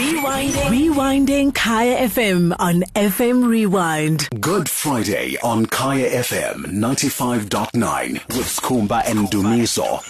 Rewinding. 0.00 0.70
Rewinding 0.72 1.54
Kaya 1.54 2.08
FM 2.08 2.56
on 2.58 2.80
FM 2.96 3.46
Rewind. 3.46 4.30
Good 4.40 4.66
Friday 4.66 5.36
on 5.42 5.66
Kaya 5.66 6.08
FM 6.22 6.64
95.9 6.72 8.12
with 8.34 8.46
Skhumba 8.46 9.02
and 9.04 9.28
Dumiso. 9.28 10.00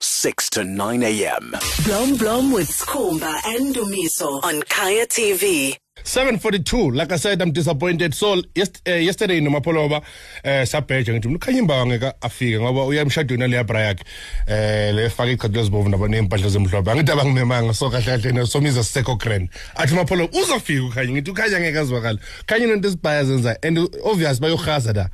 6 0.00 0.50
to 0.50 0.64
9 0.64 1.02
a.m. 1.04 1.54
Blom 1.84 2.16
Blom 2.16 2.50
with 2.52 2.68
Skumba 2.70 3.32
and 3.46 3.72
Dumiso 3.72 4.42
on 4.42 4.62
Kaya 4.62 5.06
TV. 5.06 5.76
742 6.04 6.90
like 6.90 7.12
i 7.12 7.16
said 7.16 7.42
i'm 7.42 7.52
disappointed. 7.52 8.14
So 8.14 8.42
yes, 8.54 8.70
uh, 8.86 8.92
yesterday 8.92 9.40
nomapoloba 9.40 9.96
uh, 9.96 10.64
sabheja 10.64 11.12
ngithi 11.12 11.28
mkhanya 11.28 11.58
imbawa 11.58 11.86
ngeke 11.86 12.12
afike 12.20 12.60
ngoba 12.60 12.84
uya 12.84 13.02
emshadweni 13.02 13.48
leya 13.48 13.64
bra 13.64 13.80
yakhe 13.80 14.04
eh 14.46 14.94
le 14.94 15.10
faka 15.10 15.30
iqhatho 15.30 15.58
lezibomvu 15.58 15.88
nabo 15.88 16.08
nempahla 16.08 16.48
zemhlophe 16.48 16.90
angithi 16.90 17.12
abangimemanga 17.12 17.74
so 17.74 17.90
kahle 17.90 18.04
kahle 18.04 18.32
nesomiza 18.32 18.84
siseko 18.84 19.16
grand. 19.16 19.48
Athi 19.74 19.94
mapoloba 19.94 20.38
uzofika 20.38 20.84
ukhanya 20.84 21.12
ngithi 21.12 21.30
ukhanya 21.30 21.60
ngeke 21.60 21.78
azwakala 21.78 22.18
khanya 22.46 22.74
into 22.74 22.88
isibhaya 22.88 23.24
zenza 23.24 23.56
and 23.62 23.78
obvious 24.04 24.40
bayohaza 24.40 24.92
da. 24.92 25.08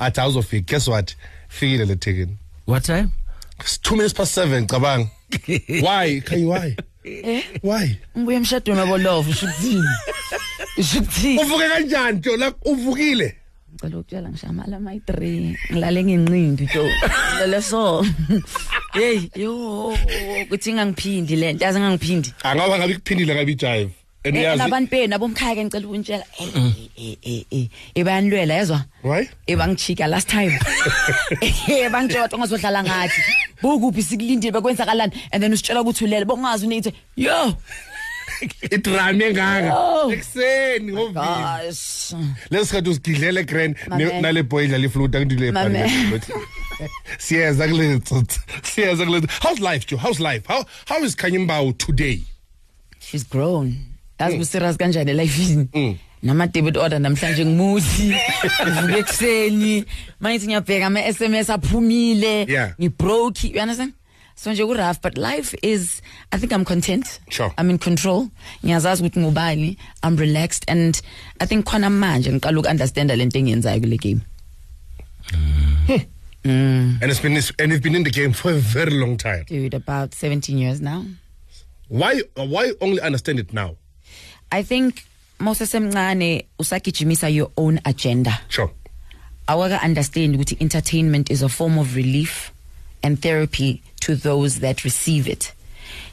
Athi 0.00 0.20
awuzofika 0.20 0.66
guess 0.66 0.88
what? 0.88 1.14
Fikile 1.48 1.86
le 1.86 1.96
ticket. 1.96 2.28
What 2.64 2.84
time? 2.84 3.12
It's 3.60 3.78
2 3.78 3.96
minutes 3.96 4.12
past 4.12 4.34
7 4.34 4.66
cabanga. 4.66 5.10
Why? 5.82 6.20
Khanya 6.24 6.46
why 6.46 6.76
why? 7.62 7.98
Ngibuye 8.18 8.36
emshadweni 8.36 8.80
wabo 8.80 8.98
love 8.98 9.30
usho 9.30 9.46
ukuthini? 9.46 9.88
Usho 10.78 10.98
ukuthini? 10.98 11.38
Uvuke 11.38 11.68
kanjani 11.68 12.20
jo 12.20 12.36
la 12.36 12.52
uvukile? 12.64 13.36
Ngicela 13.74 13.98
ukutshela 13.98 14.28
ngishamala 14.28 14.80
my 14.80 14.98
3 14.98 15.56
ngilale 15.72 16.04
nginqindi 16.04 16.68
jo 16.74 16.88
lele 17.38 17.62
so 17.62 18.04
hey 18.94 19.28
yo 19.34 19.92
kuthi 20.48 20.72
ngangiphindi 20.72 21.36
le 21.36 21.52
nto. 21.52 21.64
Yazi 21.64 21.80
ngangiphindi? 21.80 22.34
Angaba 22.42 22.78
ngabe 22.78 22.94
kuphindile 22.94 23.34
ngabe 23.34 23.52
ijive. 23.52 23.90
And 24.24 24.36
uyazi 24.36 24.58
nabantu 24.58 24.90
benu 24.90 25.14
abomkhaya 25.14 25.54
ke 25.54 25.64
ngicela 25.64 25.86
ukuntshela. 25.86 26.24
Eh 26.40 27.18
eh 27.26 27.44
eh 27.50 27.68
ebanilwela 27.94 28.54
yezwa? 28.54 28.84
Why? 29.04 29.28
Ebangichika 29.46 30.08
last 30.08 30.28
time. 30.28 30.50
Ebangitshela 31.86 32.24
ukuthi 32.24 32.34
ungazodlala 32.36 32.82
ngathi. 32.82 33.20
Bukuphi 33.62 34.02
sikulindile 34.02 34.52
bekwenzakalani? 34.52 35.12
And 35.32 35.42
then 35.42 35.52
usitshela 35.52 35.82
ukuthi 35.82 36.04
ulele 36.04 36.24
bongazi 36.24 36.66
unithi 36.66 36.92
yo! 37.16 37.54
Idrama 38.70 39.24
engaka. 39.24 39.72
Ekuseni 40.12 40.92
ngovini 40.92 41.14
gosh. 41.14 42.14
Lesikhathi 42.50 42.90
usigidlele 42.90 43.44
grand 43.46 43.76
nale 44.22 44.42
boy 44.42 44.64
idlala 44.64 44.88
le 45.28 45.52
Mame. 45.52 46.20
siyeza 47.18 47.68
kule 47.68 47.98
tsotsi 48.00 48.40
siyeza 48.62 49.06
kule 49.06 49.22
how's 49.40 49.60
life 49.60 49.86
Joe 49.86 49.98
how's 49.98 50.20
life? 50.20 50.46
How 50.46 50.64
how 50.86 51.02
is 51.04 51.16
Khanyi 51.16 51.38
Mbau 51.38 51.72
today? 51.78 52.20
She's 53.00 53.24
grown. 53.24 53.76
Yazi 54.20 54.38
kuserious 54.38 54.76
hmm. 54.76 54.78
kanjani 54.78 55.10
elifini 55.10 55.68
hmm. 55.72 55.98
Nama 56.22 56.46
debit 56.46 56.76
order 56.76 56.98
namhlanje 56.98 57.44
ngimuthi 57.44 58.14
ngivuke 58.66 58.98
ekseni 58.98 59.84
manje 60.20 60.46
ngiyabheka 60.46 60.86
ama 60.86 61.00
SMS 61.12 61.50
aphumile. 61.50 62.46
Yeah. 62.48 62.72
ngibroke 62.80 63.48
you 63.48 63.60
understand? 63.60 63.92
So 64.34 64.52
nje 64.52 64.66
ku 64.66 64.74
rough 64.74 65.00
but 65.02 65.16
life 65.18 65.54
is 65.62 66.02
i 66.32 66.38
think 66.38 66.52
i'm 66.52 66.64
content. 66.64 67.20
Sure. 67.30 67.52
i'm 67.58 67.70
in 67.70 67.78
control. 67.78 68.28
Ngiyazazi 68.64 69.02
ukuthi 69.02 69.20
ngubani. 69.20 69.76
I'm 70.02 70.16
relaxed 70.16 70.64
and 70.68 71.00
i 71.40 71.46
think 71.46 71.64
khona 71.66 71.90
manje 71.90 72.32
ngiqala 72.32 72.60
ukunderstand 72.60 73.10
lento 73.10 73.38
engiyenzayo 73.38 73.80
kule 73.80 73.96
game. 73.96 74.20
Hmm. 75.30 75.98
Hmm. 76.44 76.98
And 77.02 77.10
it's 77.10 77.20
been 77.20 77.36
and 77.58 77.72
you've 77.72 77.82
been 77.82 77.94
in 77.94 78.04
the 78.04 78.10
game 78.10 78.32
for 78.32 78.52
a 78.52 78.54
very 78.54 78.92
long 78.92 79.16
time. 79.16 79.44
Dude 79.48 79.74
about 79.74 80.14
17 80.14 80.58
years 80.58 80.80
now. 80.80 81.04
Why 81.88 82.22
why 82.36 82.72
only 82.80 83.00
understand 83.00 83.38
it 83.38 83.52
now? 83.52 83.76
I 84.52 84.62
think 84.62 85.04
mosesemncane 85.38 86.44
usagijimisa 86.58 87.28
your 87.28 87.50
own 87.56 87.80
agenda. 87.84 88.40
Sure. 88.48 88.70
Awaka 89.48 89.80
understand 89.84 90.34
ukuthi 90.34 90.56
entertainment 90.60 91.30
is 91.30 91.42
a 91.42 91.48
form 91.48 91.78
of 91.78 91.94
relief 91.96 92.50
and 93.02 93.20
therapy 93.22 93.82
to 94.00 94.16
those 94.16 94.60
that 94.60 94.84
receive 94.84 95.28
it. 95.28 95.52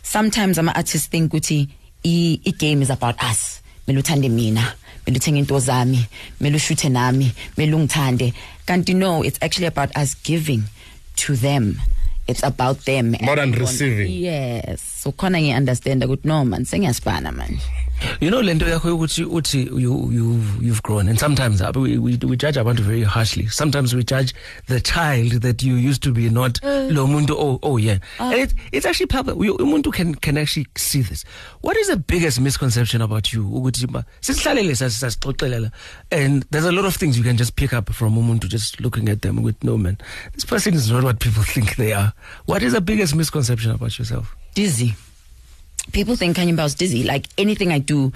Sometimes 0.03 0.57
ama 0.57 0.72
artists 0.75 1.07
think 1.07 1.31
ukuthi 1.33 1.67
i, 2.03 2.39
i 2.45 2.51
game 2.51 2.81
is 2.81 2.89
about 2.89 3.16
us. 3.23 3.62
Mele 3.88 4.01
uthande 4.01 4.29
mina 4.29 4.73
mele 5.07 5.17
uthenge 5.19 5.39
into 5.39 5.53
zami 5.59 6.06
mele 6.39 6.56
ushuthe 6.56 6.89
nami 6.91 7.31
mele 7.57 7.73
ungithande. 7.75 8.33
Kanti 8.67 8.94
no 8.94 9.23
it's 9.23 9.39
actually 9.41 9.67
about 9.67 9.89
us 9.97 10.16
giving 10.23 10.63
to 11.16 11.35
them. 11.35 11.79
It's 12.28 12.44
about 12.44 12.85
them. 12.85 13.16
More 13.22 13.35
than 13.35 13.39
And 13.50 13.56
we 13.56 13.62
want- 13.62 13.72
receiving. 13.72 14.12
yes. 14.12 14.81
So 14.81 15.12
khona 15.12 15.39
ngiy 15.41 15.56
understand 15.57 16.03
ukuthi 16.03 16.25
no 16.25 16.45
man 16.45 16.66
sengiyasibana 16.66 17.31
manje. 17.33 17.62
You 18.21 18.29
know 18.29 18.41
lento 18.41 18.65
yakho 18.67 18.97
ukuthi 18.97 19.25
uthi 19.25 19.65
you 19.79 20.09
you 20.11 20.41
you've 20.61 20.83
grown 20.83 21.07
and 21.07 21.19
sometimes 21.19 21.61
uh, 21.61 21.71
we, 21.75 21.97
we 21.97 22.17
we 22.17 22.35
judge 22.37 22.55
abantu 22.57 22.79
very 22.81 23.03
harshly. 23.03 23.47
Sometimes 23.47 23.93
we 23.95 24.03
judge 24.03 24.33
the 24.67 24.79
child 24.81 25.41
that 25.41 25.63
you 25.63 25.75
used 25.75 26.01
to 26.03 26.11
be 26.11 26.29
not 26.29 26.59
lo 26.63 27.07
muntu 27.07 27.31
oh 27.37 27.59
oh 27.63 27.77
yeah. 27.77 27.97
And 28.19 28.33
it, 28.39 28.53
it's 28.71 28.85
actually. 28.85 29.07
You- 29.45 29.57
Umuntu 29.57 29.93
can 29.93 30.15
can 30.15 30.37
actually 30.37 30.65
see 30.75 31.01
this. 31.01 31.23
What 31.61 31.77
is 31.77 31.87
the 31.87 31.97
biggest 31.97 32.39
misconception 32.41 33.01
about 33.01 33.31
you? 33.33 33.43
Ukuthi 33.45 33.87
sisihlalele 34.21 34.75
sas- 34.75 34.97
sasixoxelela 35.01 35.71
and 36.11 36.43
there's 36.51 36.65
a 36.65 36.71
lot 36.71 36.85
of 36.85 36.95
things 36.95 37.17
you 37.17 37.23
can 37.23 37.37
just 37.37 37.55
pick 37.55 37.73
up 37.73 37.89
from 37.93 38.15
umuntu 38.17 38.47
just 38.49 38.79
looking 38.81 39.07
at 39.09 39.21
them 39.21 39.41
with 39.43 39.63
no 39.63 39.77
man. 39.77 39.97
This 40.33 40.45
person 40.45 40.73
is 40.73 40.89
not 40.91 41.03
what 41.03 41.19
people 41.19 41.43
think 41.53 41.75
they 41.75 41.93
are. 41.93 42.13
What 42.45 42.63
is 42.63 42.73
the 42.73 42.81
biggest 42.81 43.15
misconception 43.15 43.71
about 43.71 43.97
yourself? 43.97 44.35
dizzy. 44.55 44.95
People 45.91 46.16
think 46.16 46.38
Khanyi 46.38 46.57
is 46.66 46.75
dizzy. 46.75 47.03
Like 47.03 47.27
anything 47.38 47.71
I 47.71 47.79
do, 47.79 48.11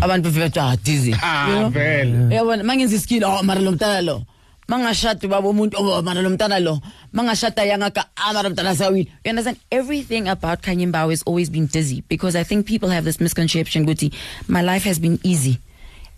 abantu 0.00 0.24
bavele 0.24 0.50
bathi, 0.50 0.60
ah 0.60 0.76
dizzy. 0.82 1.14
ah 1.22 1.48
You 1.48 1.54
know? 1.60 1.70
vele 1.70 2.28
Uyabona 2.30 2.62
mangenza 2.62 2.96
iskill 2.96 3.24
oh 3.24 3.42
mara 3.42 3.60
lo 3.60 3.72
mntana 3.72 4.04
lo. 4.04 4.26
Mangashada 4.68 5.28
baba 5.28 5.48
umuntu 5.48 5.74
oh 5.78 6.02
mara 6.02 6.20
lo 6.20 6.30
mntana 6.30 6.62
lo. 6.62 6.80
Mangashada 7.14 7.64
yangaka 7.64 8.04
ah 8.16 8.32
mara 8.32 8.50
mntana. 8.50 8.96
You 8.96 9.06
understand 9.26 9.58
everything 9.70 10.28
about 10.28 10.62
Khanyi 10.62 10.88
Mbau 10.90 11.10
has 11.10 11.22
always 11.22 11.48
been 11.48 11.66
dizzy 11.66 12.02
because 12.08 12.36
I 12.36 12.42
think 12.42 12.66
people 12.66 12.90
have 12.90 13.04
this 13.04 13.20
misconception 13.20 13.86
Guti, 13.86 14.12
my 14.48 14.62
life 14.62 14.82
has 14.84 14.98
been 14.98 15.18
easy. 15.22 15.58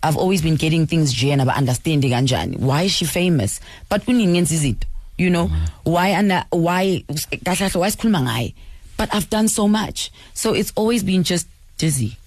I've 0.03 0.17
always 0.17 0.41
been 0.41 0.55
getting 0.55 0.85
things 0.85 1.13
J 1.13 1.31
and 1.31 1.41
about 1.41 1.57
understanding 1.57 2.11
kanjani. 2.11 2.59
Why 2.59 2.83
is 2.83 2.91
she 2.91 3.05
famous? 3.05 3.59
But 3.89 4.05
kuningenza 4.05 4.53
izinto. 4.53 4.85
You 5.17 5.29
know, 5.29 5.49
why 5.83 6.09
and 6.09 6.43
why 6.49 7.05
kahle 7.07 7.69
kahle 7.69 7.79
why 7.79 7.87
sikhuluma 7.87 8.23
ngaye? 8.27 8.53
But 8.97 9.13
I've 9.13 9.29
done 9.29 9.47
so 9.47 9.67
much. 9.67 10.11
So 10.33 10.53
it's 10.53 10.71
always 10.75 11.03
been 11.03 11.23
just 11.23 11.47
dizzy. 11.77 12.17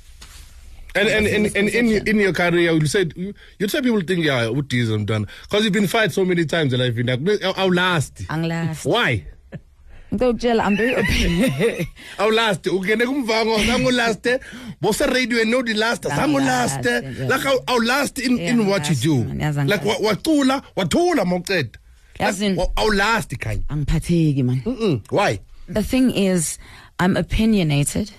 and 0.94 1.08
and 1.08 1.26
and, 1.26 1.46
and 1.56 1.68
in 1.68 2.08
in 2.08 2.16
your 2.18 2.32
career 2.32 2.72
you 2.72 2.86
said 2.86 3.12
you, 3.16 3.68
say 3.68 3.80
people 3.80 4.00
think 4.00 4.24
yeah 4.24 4.48
what 4.48 4.72
is 4.72 4.90
I'm 4.90 5.04
done. 5.04 5.26
Because 5.42 5.64
you've 5.64 5.72
been 5.72 5.86
fired 5.86 6.12
so 6.12 6.24
many 6.24 6.44
times 6.44 6.72
in 6.72 6.80
life 6.80 6.96
in 6.98 7.06
that 7.06 7.54
I'll 7.56 7.72
last. 7.72 8.22
Why? 8.84 9.24
Ngicela 10.12 10.32
ukutshela 10.32 10.62
I'm 10.64 10.76
very 10.76 10.94
open. 10.96 11.86
I'll 12.18 12.32
last. 12.32 12.62
Ungene 12.64 13.04
kumvango 13.04 13.58
zangu 13.58 13.92
last. 13.92 14.26
Bose 14.80 15.06
radio 15.06 15.40
and 15.42 15.50
no 15.50 15.62
the 15.62 15.74
last 15.74 16.02
zangu 16.02 16.40
last 16.44 16.84
last, 16.84 17.18
like 17.28 17.44
I'll, 17.46 17.62
I'll 17.68 17.84
last 17.84 18.18
in 18.18 18.38
in 18.38 18.66
what 18.66 18.88
you 18.88 18.94
last, 18.94 19.56
do. 19.56 19.64
like 19.64 19.82
wacula 19.82 20.62
wathula 20.76 21.24
mawuceda 21.24 21.76
I'll 22.76 22.94
last 22.94 23.30
khanya 23.38 23.64
Angiphatheki 23.66 24.42
man. 24.44 25.02
Why 25.10 25.40
The 25.68 25.82
thing 25.82 26.10
is 26.10 26.58
I'm 26.98 27.16
opinionated. 27.16 28.10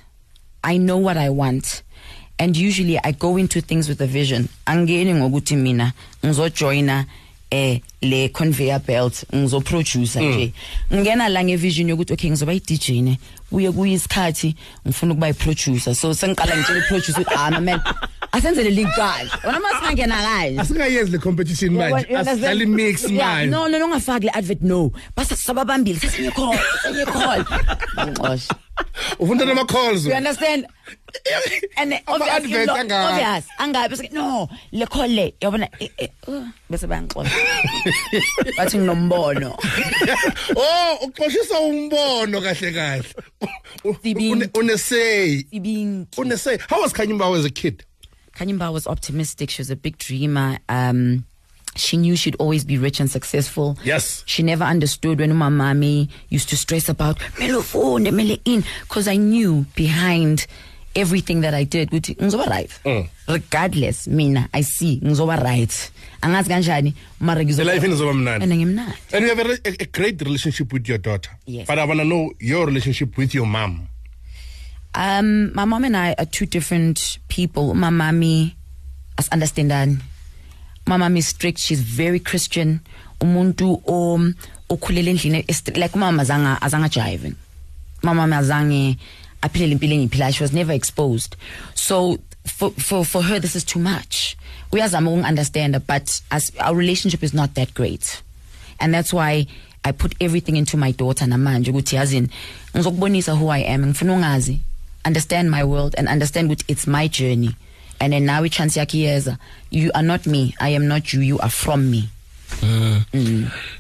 I 0.64 0.78
know 0.78 0.98
what 0.98 1.18
I 1.18 1.30
want. 1.32 1.82
And 2.38 2.56
usually 2.56 3.00
I 3.04 3.12
go 3.12 3.38
into 3.38 3.60
things 3.60 3.90
with 3.90 4.02
a 4.02 4.06
vision. 4.06 4.50
Angeni 4.68 5.14
ngokuthi 5.14 5.56
mina 5.58 5.94
ngizojoina 6.24 7.06
eh 7.52 7.80
le 8.02 8.30
conveyor 8.30 8.80
belt 8.80 9.26
ngizoproducer 9.34 10.22
nje. 10.22 10.54
Ngena 10.94 11.30
la 11.30 11.44
ngevision 11.44 11.90
yokuthi 11.90 12.14
okay 12.14 12.30
ngizoba 12.30 12.54
i 12.54 12.60
DJ 12.60 13.02
ne. 13.02 13.20
Kuye 13.50 13.72
kuyisikhathi 13.72 14.56
ngifuna 14.88 15.14
ukuba 15.14 15.28
i 15.28 15.34
producer. 15.34 15.96
So 15.96 16.14
sengiqala 16.14 16.56
ngitshela 16.56 16.80
i 16.80 16.88
producer 16.88 17.22
ukuthi 17.22 17.36
ah 17.36 17.60
man 17.60 17.82
asenzele 18.32 18.70
link 18.70 18.90
kahle. 18.96 19.30
Wona 19.44 19.60
masingena 19.60 20.16
kanje. 20.16 20.60
asingayenzi 20.62 21.12
le 21.12 21.18
competition 21.20 21.72
manje. 21.74 22.10
You 22.10 22.18
understand? 22.18 22.40
asihlali 22.44 22.66
mix 22.66 23.10
Yeah, 23.10 23.26
manje. 23.28 23.50
no 23.50 23.68
no 23.68 23.78
no 23.80 23.86
ungafaki 23.88 24.26
le 24.26 24.32
advert 24.34 24.62
no. 24.62 24.92
Basa 25.16 25.36
sababambile. 25.36 26.00
Sesenye 26.00 26.32
call 26.32 26.54
sesenye 26.84 27.06
call. 27.06 27.44
Ngixosha 28.08 28.56
ufunda 29.20 29.46
nama 29.46 29.66
calls? 29.66 30.06
You 30.06 30.14
understand? 30.14 30.66
And 31.78 31.92
then 31.92 32.02
Ama 32.08 32.24
obviously 32.26 32.54
adverts 32.56 32.68
lo- 32.68 32.76
angaka? 32.76 33.12
obvious 33.12 33.46
angabi. 33.60 33.90
Bese 33.90 34.12
no 34.14 34.50
le 34.72 34.86
call 34.86 35.08
le 35.10 35.34
yabona 35.42 35.68
eh, 35.80 35.90
eh, 35.98 36.08
uh, 36.28 36.46
bese 36.72 36.88
bayangixosha 36.88 37.32
bathi 38.58 38.78
nginombono. 38.78 39.58
Oh 40.56 40.98
uxoshisa 41.08 41.60
umbono 41.60 42.42
kahle 42.42 42.72
kahle. 42.74 43.04
Sibindi. 44.04 44.32
Une- 44.32 44.50
unesay. 44.54 45.46
Ibinki 45.52 46.18
unesay. 46.18 46.60
How 46.70 46.82
was 46.82 46.94
Kanyimbawu 46.94 47.38
as 47.40 47.46
a 47.46 47.50
kid? 47.50 47.84
Khanyi 48.40 48.54
Mbau 48.58 48.72
was 48.74 48.88
optimistic 48.88 49.50
she 49.50 49.62
was 49.62 49.70
a 49.70 49.76
big 49.76 49.98
dreamer 49.98 50.60
um 50.70 51.26
she 51.76 51.98
knew 51.98 52.16
she'd 52.16 52.36
always 52.40 52.64
be 52.66 52.78
rich 52.78 53.00
and 53.00 53.10
successful 53.12 53.78
Yes. 53.84 54.24
she 54.26 54.44
never 54.44 54.64
understood 54.64 55.20
when 55.20 55.36
my 55.36 55.50
mommy 55.50 56.08
used 56.30 56.50
to 56.50 56.58
stress 56.58 56.88
about 56.90 57.20
mele 57.40 57.58
ufunde 57.60 58.12
mele 58.12 58.40
in 58.46 58.64
because 58.82 59.08
i 59.08 59.18
knew 59.18 59.66
behind 59.76 60.48
everything 60.96 61.42
that 61.42 61.54
I 61.54 61.66
did 61.66 61.90
ukuthi 61.92 62.16
ngizoba 62.16 62.46
right 62.50 62.72
Mm. 62.86 63.08
regardless 63.28 64.08
mina 64.08 64.50
I 64.54 64.64
see 64.64 65.00
ngizoba 65.04 65.36
right 65.44 65.92
angazi 66.22 66.50
kanjani 66.50 66.94
mara 67.20 67.44
ngizoba 67.44 67.74
life 67.74 67.88
izoba 67.88 68.14
mnandi. 68.14 68.44
and 68.44 68.54
ngimnandi 68.54 68.96
And 69.14 69.24
you 69.26 69.36
have 69.36 69.40
a, 69.40 69.70
a, 69.70 69.76
a 69.82 69.86
great 69.86 70.22
relationship 70.22 70.74
with 70.74 70.88
your 70.90 70.98
daughter. 70.98 71.30
Yes. 71.46 71.68
But 71.68 71.78
I 71.80 71.86
want 71.86 72.00
to 72.00 72.06
know 72.06 72.32
your 72.40 72.66
relationship 72.66 73.18
with 73.18 73.36
your 73.36 73.46
mom. 73.46 73.88
Um, 74.96 75.54
my 75.54 75.66
mom 75.66 75.84
and 75.86 75.96
I 75.96 76.16
are 76.18 76.26
two 76.26 76.46
different 76.46 77.20
people. 77.28 77.74
My 77.74 77.90
mommy, 77.90 78.56
as 79.18 79.30
understandani. 79.30 80.02
My 80.88 80.98
mom 80.98 81.18
is 81.18 81.28
strict. 81.28 81.60
She's 81.60 81.82
very 81.82 82.20
Christian. 82.20 82.82
Umuntu 83.22 83.82
um 83.88 84.36
okhulele 84.70 85.78
like 85.78 85.96
mama 85.96 86.24
azanga 86.24 86.60
azanga 86.60 86.90
driving. 86.92 87.36
Mama 88.02 88.24
azange 88.24 88.98
aphilele 89.44 89.78
impilo 89.78 89.94
engiphilayo. 90.08 90.34
She 90.34 90.44
was 90.44 90.54
never 90.54 90.74
exposed. 90.74 91.36
So 91.76 92.18
for 92.46 92.72
for 92.72 93.06
for 93.06 93.22
her 93.22 93.40
this 93.40 93.56
is 93.56 93.64
too 93.64 93.80
much. 93.80 94.38
Uyazama 94.72 95.10
ukungi-understand 95.12 95.86
but 95.86 96.22
as 96.32 96.52
our 96.60 96.76
relationship 96.76 97.24
is 97.24 97.34
not 97.34 97.54
that 97.56 97.74
great. 97.74 98.22
and 98.80 98.94
that's 98.94 99.14
why 99.14 99.46
I 99.84 99.92
put 99.92 100.16
everything 100.22 100.56
into 100.56 100.78
my 100.78 100.92
daughter 100.92 101.26
namanje 101.28 101.72
ukuthi 101.72 101.96
yazini 101.96 102.30
ngizokubonisa 102.76 103.34
who 103.34 103.50
I 103.50 103.60
am 103.74 103.86
ngifuna 103.86 104.14
ungazi 104.14 104.60
understand 105.06 105.50
my 105.52 105.64
world 105.64 105.96
and 105.98 106.08
understand 106.08 106.52
ukuthi 106.52 106.64
it's 106.68 106.88
my 106.88 107.08
journey. 107.08 107.56
And 108.02 108.14
then 108.14 108.26
now 108.26 108.46
chance 108.48 108.76
yakhe 108.80 108.98
iyeza 109.00 109.38
you 109.72 109.92
are 109.94 110.04
not 110.04 110.26
me. 110.26 110.56
I 110.60 110.70
am 110.70 110.88
not 110.88 111.14
you. 111.14 111.22
You 111.22 111.40
are 111.40 111.50
from 111.52 111.90
me. 111.92 112.10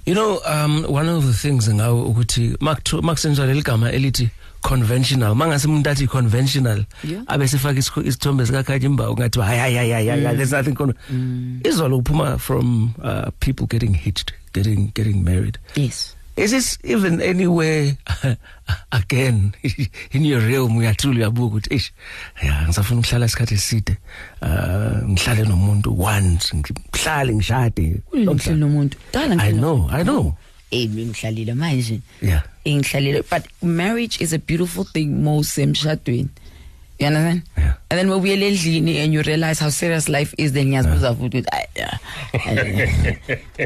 You 0.05 0.13
know 0.15 0.39
um 0.45 0.83
one 0.87 1.09
of 1.09 1.25
the 1.25 1.33
things 1.33 1.67
ngawo 1.69 2.05
ukuthi 2.11 2.57
makuthiwa- 2.59 3.01
makusetshenziswa 3.01 3.45
leli 3.45 3.61
gama 3.63 3.91
elithi 3.91 4.29
conventional. 4.61 5.35
Mangase 5.35 5.67
umuntu 5.67 5.89
athi 5.89 6.07
conventional 6.07 6.85
Yeah. 7.03 7.23
abe 7.27 7.45
isikho- 7.45 8.05
isithombe 8.07 8.45
sikakhathimba 8.45 9.09
ungathi 9.09 9.39
hayi 9.39 9.59
hayi 9.59 9.75
hayi 9.75 9.91
hayi 10.07 10.07
hayi 10.23 10.35
there's 10.37 10.51
nothing 10.51 10.73
con 10.75 10.93
izolo 11.63 11.97
uphuma 11.97 12.37
from 12.39 12.93
uh, 13.03 13.29
people 13.39 13.65
getting 13.67 13.93
hitched 13.93 14.33
getting 14.53 14.91
getting 14.95 15.23
married. 15.23 15.57
Yes 15.75 16.15
is 16.39 16.51
this 16.51 16.77
even 16.83 17.21
anywhere 17.21 17.97
again? 18.91 19.53
In 20.11 20.25
your 20.25 20.39
realm 20.39 20.77
uyathula 20.77 21.15
uyabuka 21.15 21.45
ukuthi 21.45 21.73
eish 21.73 21.91
ya 22.43 22.63
ngisafuna 22.67 22.99
ukuhlala 22.99 23.25
isikhathi 23.25 23.53
eside. 23.55 23.97
Uh 24.41 25.09
ngihlale 25.09 25.43
nomuntu 25.43 25.99
once 25.99 26.55
ngihlale 26.55 27.33
ngishade. 27.33 28.01
Ngihleli 28.15 28.59
nomuntu. 28.59 28.97
I 29.15 29.51
know 29.51 29.89
I 29.91 30.03
know. 30.03 30.35
Ngihlalile 30.71 31.53
manje. 31.53 32.01
Yeah. 32.21 32.43
Ngihlalile 32.65 33.23
but 33.29 33.47
marriage 33.61 34.21
is 34.21 34.33
a 34.33 34.39
beautiful 34.39 34.83
thing 34.83 35.23
most 35.23 35.57
emshadweni 35.57 36.29
you 36.99 37.07
understand? 37.07 37.41
Yeah. 37.57 37.73
and 37.89 37.95
then 37.99 38.09
when 38.09 38.21
we're 38.21 38.37
endlini 38.37 38.95
and 39.03 39.13
you 39.13 39.21
realize 39.23 39.59
how 39.59 39.69
serious 39.69 40.09
life 40.09 40.33
is 40.37 40.51
then 40.53 40.67
ngiyazibuza 40.67 41.15
futhi 41.15 41.37
ukuthi 41.37 41.49
ay 41.51 41.65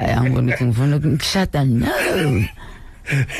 ay 0.01 0.13
angibona 0.17 0.47
ukuthi 0.53 0.63
ngifuna 0.65 0.95
ukushada 0.95 1.61
no 1.65 1.87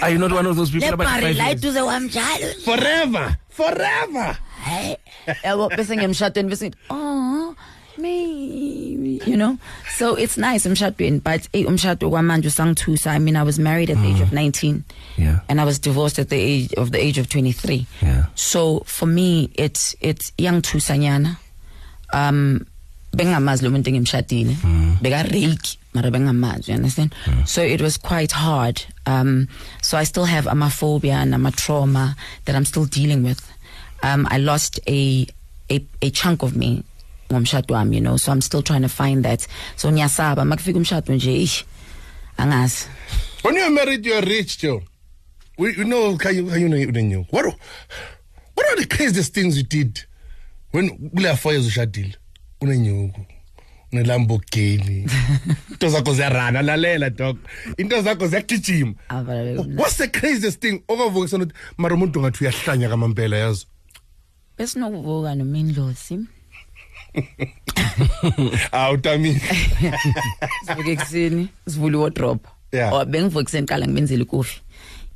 Are 0.04 0.10
you 0.12 0.18
not 0.20 0.32
one 0.34 0.46
of 0.46 0.58
those 0.60 0.72
people 0.72 0.88
le 0.90 0.94
about 0.94 1.08
five 1.08 1.24
years? 1.24 1.52
eduze 1.56 1.82
kwamjalo 1.88 2.48
Forever! 2.68 3.26
Forever! 3.50 4.38
Hey, 4.66 4.96
yabo 5.44 5.70
bese 5.70 5.96
ngiyemshadweni 5.96 6.50
bese 6.50 6.66
ngithi 6.68 6.78
oh 6.90 7.03
you 9.28 9.38
know? 9.38 9.58
So 9.98 10.16
it's 10.16 10.38
nice 10.38 10.66
emshadweni 10.66 11.20
but 11.24 11.48
eh 11.54 11.66
umshado 11.66 12.10
kwamanje 12.10 12.48
usangithusa. 12.48 13.12
I 13.12 13.20
mean 13.20 13.36
i 13.36 13.44
was 13.44 13.60
married 13.60 13.90
at 13.90 13.98
the 13.98 14.08
age 14.08 14.22
of 14.22 14.30
19 14.32 14.84
Yeah. 15.18 15.40
and 15.48 15.62
i 15.62 15.66
was 15.66 15.80
divorced 15.80 16.18
at 16.20 16.30
the 16.30 16.36
age 16.36 16.74
of 16.74 16.92
the 16.92 16.98
age 17.00 17.20
of 17.20 17.28
23 17.30 17.86
Yeah. 18.02 18.26
so 18.36 18.82
for 18.86 19.06
me 19.08 19.50
it's 19.56 19.96
it's 20.02 20.32
yangithusa 20.38 20.98
nyana. 20.98 21.38
Um 22.14 22.66
bengamazi 23.16 23.64
lo 23.64 23.70
muntu 23.72 23.90
engimshadile. 23.90 24.56
Beka 25.02 25.24
rake 25.32 25.78
mara 25.94 26.10
bengamazi 26.12 26.70
you 26.70 26.76
understand? 26.76 27.14
So 27.46 27.62
it 27.62 27.82
was 27.82 27.98
quite 27.98 28.32
hard. 28.32 28.82
Um 29.06 29.48
so 29.82 29.98
i 29.98 30.04
still 30.04 30.26
have 30.26 30.46
amophobia 30.46 31.14
and 31.22 31.34
ama 31.36 31.52
trauma 31.52 32.16
that 32.46 32.56
i'm 32.56 32.66
still 32.66 32.86
dealing 32.86 33.24
with. 33.24 33.42
Um 34.02 34.28
i 34.32 34.38
lost 34.38 34.80
a 34.88 35.28
a, 35.70 35.86
a 36.02 36.10
chunk 36.10 36.44
of 36.44 36.56
me 36.56 36.84
ngomshado 37.34 37.76
wami 37.76 37.98
you 37.98 38.02
know 38.02 38.18
so 38.18 38.32
i'm 38.32 38.42
still 38.42 38.62
trying 38.64 38.82
to 38.82 38.90
find 38.90 39.24
that 39.24 39.48
so 39.76 39.92
ngiyasaba 39.92 40.46
makufika 40.46 40.78
umshado 40.78 41.14
nje 41.14 41.42
ish 41.44 41.66
angazi 42.38 42.86
When 43.44 43.56
you're 43.56 43.70
married, 43.72 44.06
you're 44.06 44.22
rich, 44.22 44.58
Joe. 44.60 44.82
We, 45.58 45.76
you 45.76 45.84
know, 45.84 46.16
can 46.18 46.34
you, 46.34 46.50
you 46.56 46.70
know, 46.70 46.78
you 46.78 46.92
know, 46.94 47.26
what, 47.30 47.46
what 48.54 48.68
are 48.70 48.78
the 48.78 48.88
craziest 48.88 49.34
things 49.34 49.58
you 49.58 49.64
did 49.64 50.00
when 50.72 51.10
kule 51.10 51.36
four 51.36 51.52
years 51.52 51.68
ushadile? 51.68 52.16
Unenyuku. 52.62 53.26
Unelamborghini. 53.92 55.04
Into 55.72 55.88
zakho 55.90 56.14
ziyarana 56.14 56.62
lalela 56.62 57.10
dog. 57.14 57.38
Into 57.78 58.02
zakho 58.02 58.28
ziyagijima. 58.28 58.96
What's 59.78 59.98
the 59.98 60.08
craziest 60.08 60.62
thing? 60.62 60.82
Okavukisa 60.88 61.38
ukuthi 61.38 61.54
mara 61.78 61.96
umuntu 61.96 62.20
ngathi 62.20 62.44
uyahlanya 62.44 62.90
kamampela 62.90 63.38
yazo. 63.38 63.66
besinokuvuka 64.58 65.36
nomindlosi 65.36 66.20
Awu 68.72 68.98
Tami. 68.98 69.34
sivuke 70.68 70.92
ekuseni 70.92 71.48
sivule 71.70 71.98
wardrobe 71.98 72.42
Yeah. 72.74 72.94
or 72.94 73.06
bengivuke 73.06 73.42
ekuseni 73.42 73.68
qala 73.68 73.86
ngimenzele 73.88 74.22
ikofi 74.24 74.62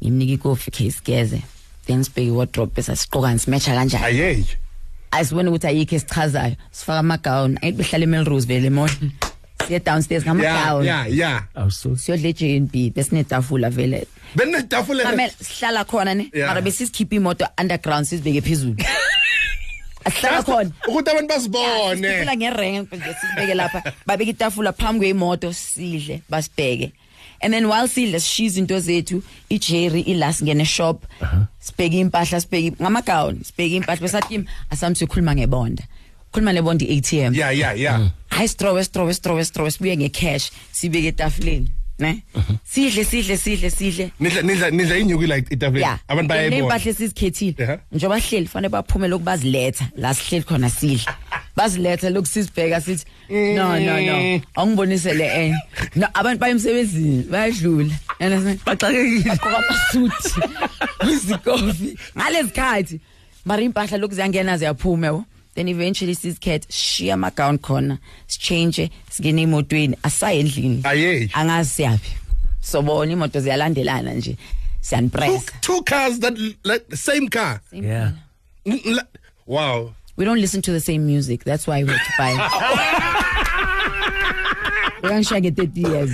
ngimnika 0.04 0.34
ikofi 0.34 0.72
ke 0.72 0.92
sigeze 0.92 1.42
then 1.86 2.04
sibheke 2.04 2.32
wardrobe 2.32 2.72
bese 2.76 2.96
siqoka 2.96 3.34
nsimatcha 3.34 3.76
kanjani 3.76 4.06
Ayey. 4.06 4.46
asibone 5.12 5.50
ukuthi 5.50 5.68
ayikho 5.68 5.96
esichazayo 5.96 6.56
sifaka 6.72 7.00
ama-gown 7.00 7.58
ayithi 7.62 7.78
behlala 7.78 8.04
emelrose 8.04 8.48
vele 8.48 8.68
emotion 8.68 9.12
siye 9.68 9.80
downstairs 9.80 10.24
Yeah, 10.26 10.36
ngama-gown 10.36 10.86
yeah, 10.86 11.08
yeah. 11.08 11.44
I 11.56 11.64
was 11.64 11.78
so 11.78 11.96
siyodla 11.96 12.30
e-jnb 12.30 12.94
besinetafula 12.96 13.70
vele 13.70 14.08
Benetafula. 14.36 15.04
Mamela, 15.04 15.34
sihlala 15.42 15.84
khona 15.86 16.14
ne 16.16 16.30
Yeah. 16.34 16.48
mara 16.48 16.62
besisikhipha 16.62 17.16
imoto 17.16 17.48
underground 17.62 18.06
sizibeke 18.06 18.42
phezulu 18.42 18.76
asihlala 20.08 20.44
khona. 20.44 20.72
Ukuthi 20.88 21.10
abantu 21.12 21.28
basibone. 21.34 22.08
sifula 22.08 22.36
ngerenge 22.36 22.96
nje 22.96 23.16
sibeke 23.22 23.54
lapha. 23.54 23.94
Babeka 24.06 24.32
itafula 24.32 24.72
phambi 24.74 25.00
kwemoto 25.00 25.54
sidle 25.54 26.22
basibheke. 26.30 26.92
And 27.42 27.54
then 27.54 27.68
while 27.68 27.88
sidle 27.88 28.20
sishiza 28.20 28.58
into 28.58 28.80
zethu. 28.80 29.22
Ijerry 29.50 30.02
ila 30.02 30.34
singene 30.34 30.66
shop 30.66 31.06
sibheke 31.60 32.00
impahla 32.00 32.42
sibheke 32.42 32.72
ngamagawuni 32.82 33.44
sibheke 33.44 33.76
impahla. 33.76 34.02
Besathi 34.02 34.46
asami 34.72 34.96
sikhuluma 34.96 35.36
ngebonda. 35.36 35.84
Khuluma 36.34 36.54
nebonda 36.54 36.86
i-ATM 36.86 37.34
Yeah, 37.34 37.52
yeah, 37.52 37.74
yeah. 37.74 38.10
hayi 38.30 38.48
strowe 38.48 38.84
strowe 38.84 39.14
strowe 39.14 39.46
strowe 39.46 39.72
sibuye 39.72 39.98
ngecash 39.98 40.52
sibeke 40.72 41.08
etafuleni. 41.08 41.68
Ne? 42.00 42.22
Sidle 42.64 43.04
sidle 43.06 43.38
sidle 43.38 43.70
sidle. 43.70 44.12
Nidla 44.20 44.42
nidla 44.42 44.70
nidla 44.72 44.98
inyuku 44.98 45.24
like 45.24 45.54
itafule. 45.54 45.82
ya 45.82 46.00
Abantu 46.08 46.30
bayayibona. 46.30 46.62
nempahla 46.62 46.92
esizikhethile. 46.92 47.80
Njengoba 47.92 48.22
sihleli 48.22 48.48
fanele 48.48 48.70
baphume 48.70 49.08
lokhu 49.08 49.24
baziletha. 49.24 49.86
La 49.98 50.14
sihleli 50.14 50.46
khona 50.46 50.70
sidla 50.70 51.16
baziletha 51.56 52.10
lokhu 52.10 52.28
sizibheka 52.28 52.82
sithi 52.82 53.06
no 53.30 53.80
no 53.80 54.00
no. 54.02 54.42
Awungibonise 54.56 55.14
le 55.14 55.26
enye 55.26 55.58
no 55.96 56.08
abantu 56.14 56.40
baye 56.40 56.52
emsebenzini 56.54 57.24
bayadlula. 57.32 57.94
Understand 58.20 58.60
baxakekile. 58.66 59.30
bagqoka 59.30 59.58
amasuthi 59.58 60.42
izikofi 61.12 61.98
ngalezikhathi 62.18 63.00
mara 63.46 63.62
impahla 63.62 63.98
lokhu 63.98 64.16
ziyangena 64.16 64.58
ziyaphuma 64.58 65.06
yabo. 65.06 65.26
Then 65.58 65.68
eventually 65.68 66.14
sizikhethe 66.16 66.66
sishiya 66.70 67.14
amagown 67.14 67.58
khona 67.58 67.98
sichange 68.28 68.92
singene 69.10 69.42
emotweni 69.42 69.98
asaye 70.04 70.40
endlini 70.40 70.82
Ayey. 70.84 71.30
angazi 71.34 71.70
siyaphi 71.70 72.12
sobona 72.62 73.12
imoto 73.12 73.40
ziyalandelana 73.40 74.14
nje 74.14 74.38
Two, 74.90 75.42
two 75.62 75.82
cars 75.84 76.20
that 76.20 76.38
like 76.64 76.86
the 76.90 76.96
same 76.96 77.28
car. 77.28 77.60
yeah. 77.74 78.12
N- 78.66 78.80
n- 78.86 79.00
Wow. 79.46 79.92
we 80.16 80.24
don't 80.24 80.40
listen 80.40 80.62
to 80.62 80.72
the 80.72 80.80
same 80.80 81.00
music 81.06 81.44
that's 81.44 81.68
why 81.68 81.84
we 81.84 81.92
had 81.92 82.00
to 82.00 82.14
buy. 82.18 82.34
Uyangishiya 85.04 85.40
nge-thirty 85.42 85.82
years. 85.82 86.12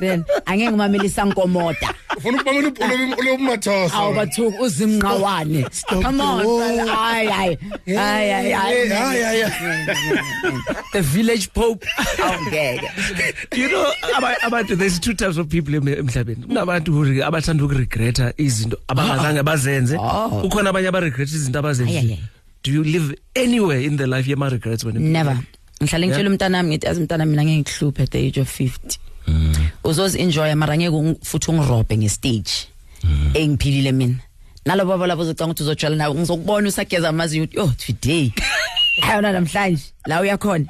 Then 0.00 0.24
angeke 0.46 0.70
ngimamele 0.70 1.04
isankomota 1.06 1.94
Ufuna 2.16 2.38
ukubamela 2.42 3.16
ulo 3.16 3.16
ulo 3.18 3.38
mathosa. 3.38 3.94
awu 3.94 4.14
bathuku 4.14 4.62
uzimnqawane. 4.62 5.64
Come 5.88 6.20
on 6.20 6.42
brother. 6.42 6.86
hayi 6.86 7.28
hayi 7.28 7.58
hayi 7.86 8.30
hayi 8.30 8.52
hayi 8.52 8.88
Yeah, 8.88 9.14
yeah, 9.14 9.34
yeah. 9.34 10.62
the 10.92 11.02
village 11.02 11.52
pope. 11.54 11.84
Awungeke 12.18 13.56
you 13.56 13.68
know 13.68 13.86
aba- 14.16 14.36
abantu 14.42 14.76
there's 14.76 14.98
two 15.00 15.14
types 15.14 15.36
of 15.38 15.48
people 15.48 15.74
em- 15.74 15.88
emhlabeni. 15.88 16.44
Kunabantu 16.46 16.88
who 16.92 17.04
re- 17.04 17.22
abathanda 17.22 17.64
ukuregreta 17.64 18.32
izinto 18.38 18.76
abangazange 18.88 19.42
bazenze. 19.42 19.96
Oh. 19.98 20.42
kukhona 20.42 20.70
abanye 20.70 20.88
abaregreta 20.88 21.32
izinto 21.34 21.58
Ayi, 21.58 21.66
ayi, 21.66 21.72
abazenzile 21.72 22.12
ayi. 22.14 22.20
do 22.62 22.70
you 22.72 22.82
live 22.84 23.14
anywhere 23.36 23.80
in 23.84 23.96
the 23.96 24.06
life 24.06 24.28
yama-regrets 24.30 24.84
when 24.84 24.94
never. 25.12 25.38
Ngihlale 25.82 26.06
ngitshela 26.06 26.28
umntana 26.30 26.58
wami 26.58 26.68
ngithi 26.76 26.86
azi 26.88 27.00
umntana 27.00 27.24
mina 27.26 27.42
ngeke 27.44 27.58
ngikuhluphe 27.58 28.02
at 28.02 28.10
the 28.10 28.18
age 28.18 28.38
of 28.40 28.48
50 28.60 28.98
uzozi 29.84 30.18
enjoy 30.18 30.54
mara 30.54 30.76
ngeke 30.76 30.90
ung- 30.96 31.18
futhi 31.22 31.50
ungirobhe 31.50 31.96
ngestage. 31.96 32.52
Engiphilile 33.34 33.92
mina. 33.92 34.14
Nalabo 34.66 34.92
abalabo 34.94 35.22
uzocanga 35.22 35.50
ukuthi 35.52 35.62
uzojwayela 35.62 35.96
nawe 35.96 36.14
ngizokubona 36.14 36.68
usageza 36.68 37.08
amazinyo 37.08 37.44
ukuthi 37.44 37.60
oh 37.60 37.72
today. 37.86 38.32
Ayona 39.02 39.32
namhlanje 39.32 39.82
la 40.06 40.20
uyakhona 40.20 40.66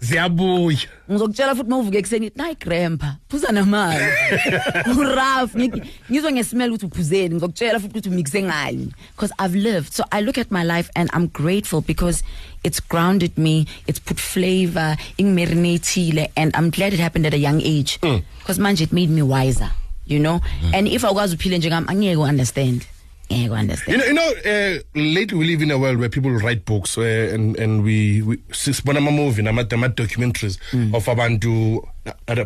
ziyabuya. 0.00 0.78
Ngizokutshela 1.10 1.54
futhi 1.54 1.98
ekuseni 1.98 2.30
nayi 2.36 2.54
grandpa 2.54 3.16
phuza 3.28 3.52
namanzi 3.52 4.04
uraf 4.98 5.56
ngizwe 5.56 6.32
ngesimela 6.32 6.72
ukuthi 6.72 6.86
uphuzeni. 6.86 7.34
Ngizokutshela 7.34 7.80
futhi 7.80 8.08
ukuthi 8.08 8.42
ngani. 8.42 8.92
Because 9.14 9.32
i've 9.38 9.54
lived 9.54 9.92
so 9.92 10.04
i 10.12 10.20
look 10.20 10.38
at 10.38 10.50
my 10.50 10.64
life 10.64 10.90
and 10.96 11.10
i'm 11.12 11.26
grateful 11.26 11.80
because 11.80 12.22
it's 12.64 12.80
grounded 12.80 13.36
me 13.36 13.66
it's 13.86 14.00
put 14.00 14.18
flavor 14.18 14.96
ingimarinateile 15.18 16.30
and 16.36 16.56
i'm 16.56 16.70
glad 16.70 16.92
it 16.92 17.00
happened 17.00 17.26
at 17.26 17.34
a 17.34 17.38
young 17.38 17.60
age. 17.60 18.00
Mm. 18.00 18.22
Because 18.38 18.58
manje 18.58 18.82
it 18.82 18.92
made 18.92 19.10
me 19.10 19.22
wiser 19.22 19.70
you 20.06 20.18
know? 20.18 20.40
And 20.72 20.88
if 20.88 21.04
awukwazi 21.04 21.34
uphile 21.34 21.58
njengami 21.58 21.86
angeke 21.88 22.16
u-understand 22.16 22.86
ngeke 23.32 23.48
u-understand 23.50 23.88
You 23.88 23.98
know, 23.98 24.06
you 24.06 24.14
know 24.14 24.28
uh, 24.50 24.78
lately 24.94 25.38
we 25.38 25.44
live 25.46 25.62
in 25.62 25.70
a 25.70 25.78
world 25.78 25.98
where 25.98 26.08
people 26.08 26.30
write 26.30 26.64
books 26.64 26.98
uh, 26.98 27.02
and 27.34 27.56
and 27.56 27.82
we, 27.84 28.22
we 28.22 28.36
sibona 28.52 28.98
ama 28.98 29.10
movie 29.10 29.42
nama 29.42 29.64
nama 29.70 29.88
documentaries 29.88 30.58
of 30.92 31.08
abantu 31.08 31.78
uh, 32.06 32.12
uh, 32.28 32.44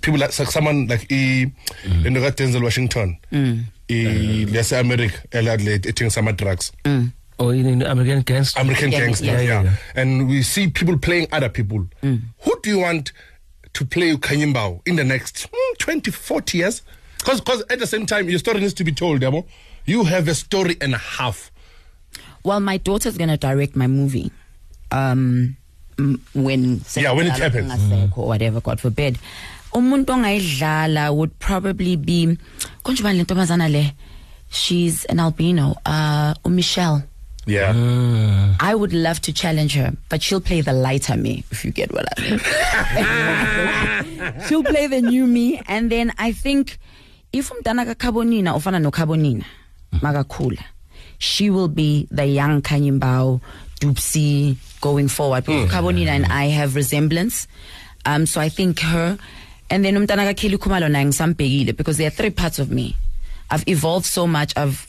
people 0.00 0.18
like 0.18 0.32
someone 0.32 0.86
like 0.88 1.06
i 1.10 1.46
into 2.04 2.20
ka 2.20 2.30
Denzel 2.30 2.62
Washington. 2.62 3.16
I 3.90 4.44
lese 4.50 4.72
America 4.72 5.16
eladle 5.32 5.68
eating 5.86 6.10
some 6.10 6.30
drugs. 6.32 6.72
Or 7.40 7.54
in, 7.54 7.66
in 7.66 7.82
American 7.82 8.22
gangster. 8.22 8.60
American 8.60 8.90
Yeah, 8.92 8.98
gangster 9.00 9.24
yeah. 9.26 9.40
yeah, 9.40 9.62
Yeah. 9.62 9.72
and 9.94 10.28
we 10.28 10.42
see 10.42 10.68
people 10.68 10.98
playing 10.98 11.28
other 11.32 11.48
people. 11.48 11.86
Who 12.02 12.60
do 12.62 12.68
you 12.70 12.78
want 12.80 13.12
to 13.74 13.84
play 13.84 14.16
Khanyi 14.16 14.52
Mbau 14.52 14.80
in 14.86 14.96
the 14.96 15.04
next 15.04 15.46
mm, 15.52 15.78
20 15.78 16.10
40 16.10 16.58
years? 16.58 16.82
Because 17.18 17.40
because 17.40 17.62
at 17.70 17.78
the 17.78 17.86
same 17.86 18.06
time 18.06 18.28
your 18.28 18.38
story 18.40 18.60
needs 18.60 18.74
to 18.74 18.84
be 18.84 18.92
told 18.92 19.20
yabo? 19.20 19.44
you 19.44 19.44
have 20.04 20.28
a 20.28 20.34
story 20.34 20.76
and 20.80 20.94
a 20.94 20.98
half 20.98 21.50
Well, 22.44 22.60
my 22.60 22.76
daughter's 22.78 23.16
going 23.18 23.28
to 23.30 23.36
direct 23.36 23.74
my 23.76 23.86
movie. 23.88 24.30
Um, 24.90 25.56
when 26.32 26.80
Yeah, 26.96 27.12
when 27.12 27.26
it 27.26 27.36
happens. 27.36 27.68
Ngasekho 27.72 28.16
or 28.18 28.28
whatever, 28.28 28.60
God 28.60 28.80
forbid. 28.80 29.18
Umuntu 29.74 30.06
ongayidlala 30.16 31.12
would 31.14 31.36
probably 31.40 31.96
be 31.96 32.38
konje 32.84 33.02
bani 33.02 33.18
le 33.18 33.24
ntombazana 33.24 33.68
le. 33.70 33.92
She's 34.50 35.04
an 35.12 35.20
albino. 35.20 35.74
Uh, 35.84 36.32
Michelle. 36.48 37.02
yeah 37.48 37.72
I 38.60 38.74
would 38.74 38.92
love 38.92 39.20
to 39.22 39.32
challenge 39.32 39.74
her, 39.74 39.92
but 40.08 40.22
she'll 40.22 40.40
play 40.40 40.60
the 40.60 40.72
lighter 40.72 41.16
me, 41.16 41.44
if 41.50 41.64
you 41.64 41.70
get 41.72 41.92
what 41.92 42.04
I 42.16 42.20
mean. 42.22 42.40
she'll 44.48 44.64
play 44.64 44.86
the 44.86 45.00
new 45.02 45.26
me, 45.26 45.60
and 45.66 45.90
then 45.90 46.12
I 46.18 46.32
think 46.32 46.78
if 47.32 47.50
umntana 47.50 47.84
kakhabonina 47.88 48.54
ufana 48.56 48.80
no 48.80 48.90
makakhula, 49.92 50.62
she 51.18 51.50
will 51.50 51.68
be 51.68 52.06
the 52.10 52.26
young 52.26 52.62
Kanyimbao, 52.62 53.40
Doobsie 53.80 54.56
going 54.80 55.08
forward. 55.08 55.44
Because 55.44 55.70
Khabonina 55.70 56.08
and 56.08 56.26
I 56.26 56.46
have 56.46 56.74
resemblance. 56.76 57.48
Um, 58.04 58.26
so 58.26 58.40
I 58.40 58.48
think 58.48 58.80
her, 58.80 59.18
and 59.70 59.84
then 59.84 59.94
Khumalo 59.96 60.88
naye 60.90 61.06
ngisambhekile 61.06 61.76
because 61.76 61.96
there 61.98 62.06
are 62.08 62.10
three 62.10 62.30
parts 62.30 62.58
of 62.58 62.70
me. 62.70 62.96
I've 63.50 63.66
evolved 63.68 64.06
so 64.06 64.26
much. 64.26 64.52
I've 64.56 64.86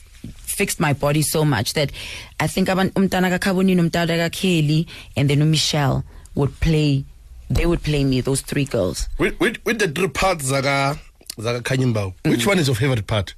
fixed 0.60 0.80
my 0.80 0.92
body 0.92 1.22
so 1.22 1.44
much 1.44 1.72
that 1.72 1.90
I 2.38 2.46
think 2.46 2.68
aban- 2.68 2.92
umntana 2.92 3.38
kakhabonini 3.38 3.80
umntana 3.80 4.86
and 5.16 5.30
then 5.30 5.50
Michelle 5.50 6.04
would 6.34 6.58
play 6.60 7.04
they 7.48 7.66
would 7.66 7.82
play 7.82 8.04
me 8.04 8.20
those 8.20 8.42
three 8.42 8.64
girls 8.64 9.08
with, 9.18 9.38
with, 9.40 9.56
with 9.64 9.78
the 9.78 9.88
three 9.88 10.08
parts 10.08 10.52
zaka 10.52 10.98
zaka 11.38 11.62
Khanyi 11.62 11.92
Mbau 11.94 12.14
which 12.30 12.46
one 12.46 12.58
is 12.58 12.68
your 12.68 12.76
favorite 12.76 13.06
part 13.06 13.34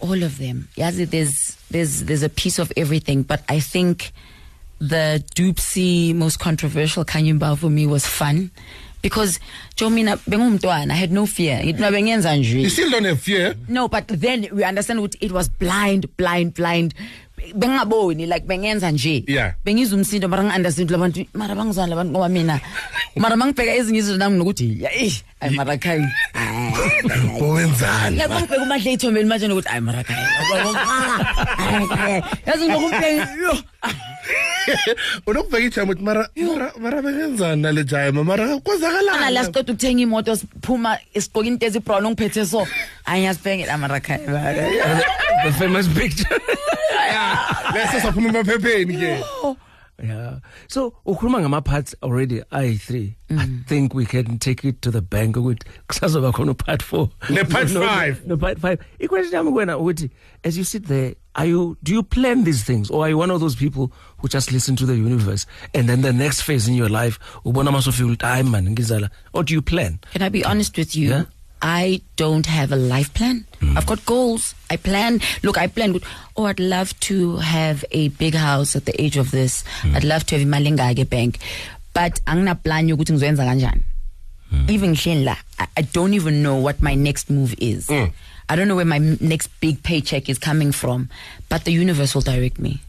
all 0.00 0.22
of 0.22 0.38
them. 0.38 0.68
Yazi 0.76 1.08
there's 1.08 1.56
there's 1.70 2.04
there's 2.04 2.22
a 2.22 2.28
piece 2.28 2.58
of 2.58 2.72
everything 2.76 3.22
but 3.22 3.42
I 3.48 3.60
think 3.60 4.12
the 4.80 5.24
Doobsie 5.34 6.14
most 6.14 6.38
controversial 6.38 7.04
Khanyi 7.04 7.38
Mbau 7.38 7.58
for 7.58 7.68
me 7.70 7.86
was 7.86 8.06
fun 8.06 8.50
because 9.02 9.40
jo 9.76 9.90
mina 9.90 10.16
bengumntwana 10.18 10.90
I 10.92 10.94
had 10.94 11.12
no 11.12 11.26
fear. 11.26 11.58
Ngithi 11.58 11.74
mina 11.74 11.90
bengenza 11.90 12.36
nje. 12.38 12.62
You 12.62 12.68
still 12.70 12.90
don't 12.90 13.04
have 13.04 13.20
fear? 13.20 13.54
No, 13.68 13.88
but 13.88 14.08
then 14.08 14.48
we 14.52 14.62
understand 14.64 15.00
what 15.00 15.16
it 15.20 15.32
was 15.32 15.48
blind, 15.48 16.16
blind, 16.16 16.54
blind. 16.54 16.94
Bengingaboni 17.54 18.26
like 18.26 18.46
bengenza 18.46 18.90
nje 18.90 19.24
Yeah. 19.26 19.54
bengizwa 19.64 19.98
umsindo 19.98 20.28
mara 20.28 20.42
ngi-understand 20.44 20.90
labantu 20.90 21.26
mara 21.34 21.54
bangizwana 21.54 21.86
labantu 21.90 22.10
ngoba 22.12 22.28
mina 22.28 22.60
mara 23.16 23.36
mangibheka 23.36 23.74
ezinye 23.74 23.98
izizwe 23.98 24.18
nami 24.18 24.38
nokuthi 24.38 24.82
ya 24.82 24.92
eh 24.94 25.12
ayi 25.40 25.56
mara 25.56 25.76
khayi 25.76 26.04
wenzani 27.40 28.18
ya 28.18 28.28
bangibheka 28.28 28.62
umahle 28.62 28.92
ithombeni 28.92 29.28
manje 29.28 29.48
nokuthi 29.48 29.68
ayi 29.68 29.80
mara 29.80 30.02
khayi 30.04 30.26
Ayi, 31.58 31.86
khayi. 31.86 32.22
yazi 32.46 32.64
ngokubheka 32.68 33.26
yo 34.68 34.94
unokubheka 35.26 35.66
ijama 35.66 35.92
uthi 35.92 36.02
mara 36.02 36.28
mara 36.36 36.72
mara 36.80 37.02
bengenzani 37.02 37.62
nale 37.62 37.84
jama 37.84 38.24
mara 38.24 38.44
ana 38.44 38.54
la 38.54 38.60
kwenzakalani 38.60 39.44
siqeda 39.44 39.72
ukuthenga 39.72 40.02
imoto 40.02 40.36
siphuma 40.36 40.98
sigqoka 41.18 41.46
into 41.46 41.66
ezibrown 41.66 42.06
ongiphethe 42.06 42.46
so 42.46 42.66
ayi 43.04 43.20
ngiyasibhengela 43.20 43.78
mara 43.78 44.00
khayi 44.00 44.24
the 45.44 45.52
famous 45.52 45.88
picture. 45.88 46.38
bese 47.72 48.00
saphuma 48.00 48.28
emaphepheni 48.28 48.96
ke 48.96 49.56
Yeah. 50.00 50.38
So 50.68 50.94
ukhuluma 51.04 51.40
ngama 51.40 51.64
parts 51.64 51.94
already 52.04 52.40
i3. 52.52 53.14
I 53.30 53.34
mm. 53.34 53.66
think 53.66 53.94
we 53.94 54.06
can 54.06 54.38
take 54.38 54.64
it 54.64 54.80
to 54.82 54.92
the 54.92 55.02
bank 55.02 55.36
ukuthi 55.36 55.66
kusazoba 55.88 56.32
khona 56.32 56.56
part 56.56 56.82
4. 56.82 57.10
Ne 57.30 57.42
part 57.42 57.68
five. 57.68 58.24
No 58.24 58.36
part 58.36 58.58
5. 58.58 58.78
Ikwestion 59.00 59.32
yami 59.32 59.50
kuwena 59.50 59.76
ukuthi 59.76 60.10
as 60.44 60.56
you 60.56 60.62
sit 60.64 60.86
there 60.86 61.16
are 61.38 61.46
you 61.46 61.78
do 61.84 61.92
you 61.92 62.02
plan 62.02 62.44
these 62.44 62.64
things 62.64 62.90
or 62.90 63.04
are 63.04 63.08
you 63.08 63.16
one 63.16 63.30
of 63.30 63.40
those 63.40 63.54
people 63.54 63.92
who 64.18 64.28
just 64.28 64.50
listen 64.52 64.74
to 64.76 64.84
the 64.84 64.96
universe 64.96 65.46
and 65.72 65.88
then 65.88 66.02
the 66.02 66.12
next 66.12 66.42
phase 66.42 66.66
in 66.66 66.74
your 66.74 66.88
life 66.88 67.18
time 68.18 68.50
man 68.50 68.76
or 69.32 69.44
do 69.44 69.54
you 69.54 69.62
plan? 69.62 70.00
Can 70.12 70.22
I 70.22 70.28
be 70.28 70.44
honest 70.44 70.76
with 70.76 70.96
you? 70.96 71.10
Yeah. 71.10 71.24
I 71.62 72.02
don't 72.16 72.46
have 72.46 72.70
a 72.70 72.76
life 72.76 73.12
plan. 73.14 73.44
Hmm. 73.60 73.76
I've 73.76 73.86
got 73.86 74.04
goals. 74.06 74.54
I 74.70 74.76
plan. 74.76 75.20
Look, 75.42 75.58
I 75.58 75.66
plan. 75.66 75.98
Oh, 76.36 76.44
I'd 76.44 76.60
love 76.60 76.98
to 77.00 77.36
have 77.38 77.84
a 77.90 78.08
big 78.10 78.34
house 78.34 78.76
at 78.76 78.84
the 78.84 79.00
age 79.02 79.16
of 79.16 79.32
this. 79.32 79.64
Hmm. 79.82 79.96
I'd 79.96 80.04
love 80.04 80.24
to 80.26 80.38
have 80.38 80.46
imalingage 80.46 81.08
bank. 81.10 81.38
But 81.94 82.20
angina 82.26 82.54
plan 82.54 82.88
yokuthi 82.88 83.12
ngizoyenza 83.12 83.44
kanjani. 83.44 83.82
Hmm. 84.50 84.70
Even 84.70 84.90
ngihleli 84.92 85.24
la, 85.24 85.36
I, 85.58 85.66
I 85.78 85.82
don't 85.82 86.14
even 86.14 86.42
know 86.42 86.56
what 86.56 86.80
my 86.80 86.94
next 86.94 87.28
move 87.28 87.54
is. 87.58 87.88
I 88.48 88.56
don't 88.56 88.68
know 88.68 88.76
where 88.76 88.84
my 88.84 88.98
next 88.98 89.48
big 89.60 89.82
paycheck 89.82 90.28
is 90.28 90.38
coming 90.38 90.72
from. 90.72 91.08
But 91.48 91.64
the 91.64 91.72
universe 91.72 92.14
will 92.14 92.22
direct 92.22 92.58
me. 92.58 92.80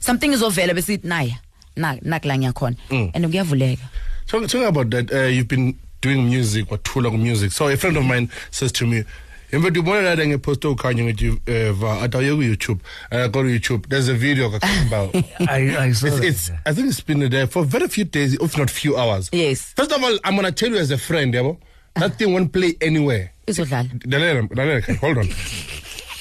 Something 0.00 0.32
is 0.32 0.42
available. 0.42 0.80
Besithi 0.80 1.04
naya. 1.04 1.34
Na 1.76 1.94
nakla 1.96 2.36
ngiyakhona. 2.38 2.76
And 3.14 3.24
kuyavuleka. 3.24 3.80
Talk, 4.26 4.42
talking 4.48 4.64
about 4.66 4.90
that, 4.90 5.12
uh, 5.12 5.22
you've 5.22 5.48
been 5.48 5.78
doing 6.00 6.26
music, 6.26 6.66
wathula 6.66 7.10
music. 7.18 7.50
So 7.52 7.68
a 7.68 7.76
friend 7.76 7.96
of 7.96 8.04
mine 8.04 8.30
says 8.50 8.72
to 8.72 8.86
me, 8.86 9.04
Yembe 9.52 9.70
ndibona 9.70 10.14
la 10.14 10.26
ngeposto 10.26 10.72
ukhanya 10.72 11.04
ngithi 11.04 11.40
eh 11.46 11.70
va 11.72 12.06
ku 12.10 12.18
YouTube. 12.18 12.80
Uh, 13.10 13.28
go 13.28 13.42
to 13.42 13.48
YouTube. 13.48 13.88
There's 13.88 14.08
a 14.08 14.14
video 14.14 14.48
about 14.48 15.14
I 15.48 15.86
I 15.86 15.92
saw 15.92 16.08
it's, 16.08 16.20
it's 16.20 16.50
I 16.66 16.74
think 16.74 16.88
it's 16.88 17.00
been 17.00 17.30
there 17.30 17.46
for 17.46 17.64
very 17.64 17.88
few 17.88 18.04
days, 18.04 18.34
if 18.34 18.58
not 18.58 18.68
few 18.68 18.98
hours. 18.98 19.30
Yes. 19.32 19.72
First 19.74 19.92
of 19.92 20.04
all, 20.04 20.18
I'm 20.22 20.36
gonna 20.36 20.52
tell 20.52 20.68
you 20.68 20.76
as 20.76 20.90
a 20.90 20.98
friend, 20.98 21.32
yabo, 21.32 21.56
that 21.98 22.18
thing 22.18 22.32
won't 22.32 22.52
play 22.52 22.74
anywhere. 22.80 23.32
Izodlala. 23.46 23.88
Lalela, 24.04 24.48
lalela, 24.48 24.96
hold 24.96 25.18
on. 25.18 25.28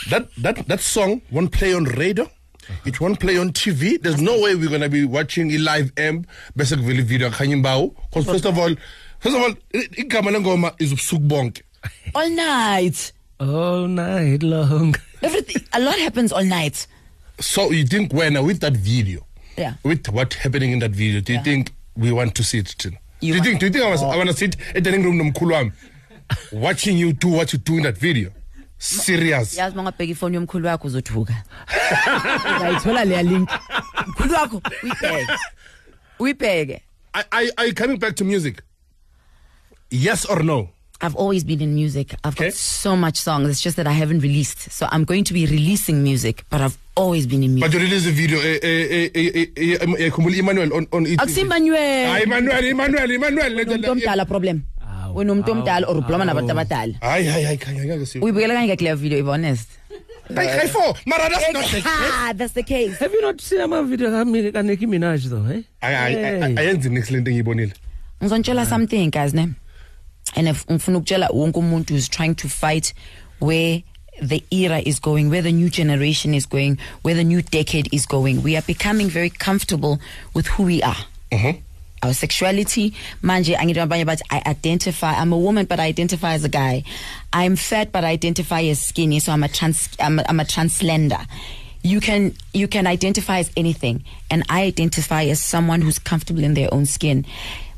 that 0.09 0.27
that 0.37 0.67
that 0.67 0.79
song 0.79 1.21
won't 1.31 1.51
play 1.51 1.73
on 1.73 1.83
radio. 1.85 2.29
It 2.85 2.99
won't 2.99 3.19
play 3.19 3.37
on 3.37 3.51
TV. 3.53 4.01
There's 4.01 4.21
no 4.21 4.41
way 4.41 4.55
we're 4.55 4.69
gonna 4.69 4.89
be 4.89 5.05
watching 5.05 5.51
a 5.51 5.57
live 5.57 5.91
M 5.97 6.25
bese 6.57 6.75
kuvela 6.75 7.03
video 7.03 7.29
Khanyi 7.29 7.61
Mbau. 7.63 7.95
Because 8.09 8.25
first 8.25 8.45
of 8.45 8.57
all, 8.57 8.73
first 9.19 9.35
of 9.35 9.41
all, 9.41 9.51
i- 9.73 9.87
igama 10.03 10.31
lengoma 10.35 10.73
is 10.79 10.93
ubusuku 10.93 11.27
bonke. 11.27 11.61
All 12.15 12.29
night. 12.29 13.13
all 13.39 13.87
night 13.87 14.41
long. 14.43 14.95
Everything. 15.21 15.61
A 15.73 15.79
lot 15.79 15.97
happens 15.99 16.31
all 16.31 16.43
night. 16.43 16.87
So 17.39 17.71
you 17.71 17.85
think 17.85 18.11
when 18.13 18.33
with 18.43 18.59
that 18.61 18.73
video, 18.75 19.25
Yeah. 19.57 19.73
with 19.83 20.09
what 20.09 20.33
happening 20.33 20.71
in 20.71 20.79
that 20.79 20.91
video, 20.91 21.21
do 21.21 21.33
you 21.33 21.39
Yeah. 21.39 21.43
think 21.43 21.71
we 21.95 22.11
want 22.11 22.33
to 22.35 22.43
see 22.43 22.57
it? 22.59 22.75
Tina? 22.77 22.97
You 23.19 23.33
do 23.33 23.37
you 23.37 23.43
think? 23.43 23.59
Do 23.59 23.65
you 23.65 23.71
think 23.71 23.85
I, 23.85 23.89
was, 23.89 24.03
oh. 24.03 24.09
I 24.09 24.17
want 24.17 24.29
to 24.29 24.35
sit 24.35 24.55
at 24.75 24.83
the 24.83 24.91
living 24.91 25.05
room 25.05 25.17
nomkhulu 25.17 25.53
wami 25.53 25.71
watching 26.51 26.97
you 26.97 27.13
do 27.13 27.29
what 27.29 27.51
you 27.53 27.59
do 27.59 27.77
in 27.77 27.83
that 27.83 27.97
video? 27.97 28.31
Serious. 28.79 29.57
yazi 29.57 29.73
uma 29.77 29.81
ungabheka 29.81 30.11
ifoni 30.11 30.35
yomkhulu 30.35 30.67
wakho 30.67 30.87
uzothuka 30.87 31.43
uzayithola 32.57 33.05
leya 33.05 33.23
link 33.23 33.49
mkhulu 34.07 34.33
wakho 34.33 34.61
uyibheke 34.83 35.27
uyibheke 36.19 36.81
Are, 37.13 37.25
are, 37.31 37.51
are 37.57 37.67
you 37.67 37.73
coming 37.73 37.97
back 37.97 38.15
to 38.15 38.23
music? 38.25 38.61
Yes 39.89 40.25
or 40.25 40.43
no? 40.43 40.69
I've 41.01 41.15
always 41.15 41.43
been 41.43 41.61
in 41.61 41.75
music. 41.75 42.15
I've 42.23 42.33
Okay. 42.33 42.45
got 42.49 42.53
so 42.53 42.95
much 42.95 43.17
songs. 43.17 43.49
It's 43.49 43.61
just 43.61 43.77
that 43.77 43.87
I 43.87 43.91
haven't 43.93 44.21
released. 44.21 44.71
So 44.71 44.87
I'm 44.91 45.03
going 45.05 45.23
to 45.25 45.33
be 45.33 45.45
releasing 45.45 46.01
music, 46.03 46.43
but 46.49 46.61
I've 46.61 46.77
always 46.95 47.27
been 47.27 47.43
in 47.43 47.53
music. 47.55 47.71
But 47.71 47.73
you 47.79 47.85
release 47.87 48.07
a 48.07 48.11
video, 48.11 48.39
eh, 48.39 48.59
eh, 48.63 48.85
eh, 48.97 49.09
eh, 49.13 49.45
eh, 49.55 49.77
eh, 49.81 50.09
eh, 50.09 50.39
Emmanuel 50.39 50.73
on 50.73 50.87
on 50.91 51.05
it. 51.05 51.19
Akusi 51.19 51.41
Emmanuel. 51.41 52.07
Ah, 52.11 52.19
Emmanuel, 52.19 52.63
Emmanuel, 52.65 53.11
Emmanuel. 53.11 53.51
Umuntu 53.65 53.91
omdala 53.91 54.25
problem. 54.27 54.63
What 55.13 55.25
wena 55.25 55.33
umuntu 55.33 55.51
Hawu, 55.53 55.61
omdala 55.61 55.87
or 55.89 55.95
ubloma 56.01 56.25
nabantu 56.25 56.49
hawu. 56.53 56.59
abadala 56.59 56.93
hayi 57.01 57.25
hayi 57.27 57.43
hayi 57.45 57.57
khanya 57.57 57.83
ngeke 57.85 58.05
si 58.05 58.19
uyibukela 58.19 58.53
kanye 58.53 58.77
clear 58.77 58.95
video 58.95 59.17
if 59.19 59.25
honest 59.25 59.69
hayi 60.35 60.47
hayi 60.49 60.67
for 60.69 60.93
mara 61.05 61.29
that's 61.29 61.53
not 61.53 61.65
the 61.71 61.81
ah 61.85 62.33
that's 62.35 62.53
the 62.53 62.61
case 62.63 62.99
Have 62.99 63.13
you 63.13 63.21
not 63.21 63.39
seen 63.41 63.61
ama 63.61 63.81
video 63.83 64.11
ka 64.11 64.25
ka 64.51 64.61
Nicki 64.61 64.85
Minaj 64.85 65.23
though, 65.31 65.45
eh? 65.49 65.61
Hayi, 65.81 65.95
hayi, 65.95 66.15
Hey. 66.15 66.39
hayi, 66.41 66.57
ayenzi 66.59 66.89
next 66.91 67.09
lento 67.11 67.31
engiyibonile 67.31 67.73
ngizonitshela 68.21 68.65
something 68.67 69.09
guys 69.09 69.33
ne 69.33 69.47
and 70.35 70.47
if 70.47 70.65
ngifuna 70.65 70.97
ukutshela 70.97 71.29
wonke 71.29 71.59
umuntu 71.59 71.93
who's 71.93 72.09
trying 72.09 72.35
to 72.35 72.47
fight 72.49 72.93
where 73.39 73.83
the 74.21 74.43
era 74.51 74.79
is 74.79 74.99
going 74.99 75.29
where 75.29 75.41
the 75.41 75.51
new 75.51 75.69
generation 75.69 76.33
is 76.33 76.45
going 76.45 76.77
where 77.03 77.15
the 77.15 77.23
new 77.23 77.41
decade 77.41 77.87
is 77.93 78.05
going. 78.05 78.41
We 78.41 78.55
are 78.55 78.61
becoming 78.63 79.09
very 79.09 79.29
comfortable 79.29 79.99
with 80.33 80.47
who 80.47 80.63
we 80.63 80.81
are. 80.81 80.97
Mm-hmm. 81.31 81.59
Our 82.03 82.13
sexuality 82.13 82.93
manje 83.21 83.55
bathi 83.55 84.21
i 84.29 84.41
identify 84.45 85.13
i'm 85.13 85.33
a 85.33 85.37
woman 85.37 85.65
but 85.65 85.79
i 85.79 85.85
identify 85.85 86.33
as 86.33 86.43
a 86.43 86.49
guy. 86.49 86.83
I'm 87.31 87.55
fat 87.55 87.91
but 87.91 88.03
i 88.03 88.09
identify 88.09 88.61
as 88.63 88.81
skinny 88.81 89.19
so 89.19 89.31
i'm 89.31 89.43
a 89.43 89.47
trans 89.47 89.89
i'm 89.99 90.19
a, 90.19 90.25
I'm 90.27 90.39
a 90.39 90.43
translender 90.43 91.25
you 91.83 91.99
can 91.99 92.33
you 92.53 92.67
can 92.67 92.87
identify 92.87 93.39
as 93.39 93.51
anything 93.55 94.03
and 94.29 94.43
i 94.49 94.63
identify 94.63 95.23
as 95.25 95.41
someone 95.41 95.81
who's 95.81 95.99
comfortable 95.99 96.43
in 96.43 96.53
their 96.53 96.73
own 96.73 96.85
skin. 96.85 97.25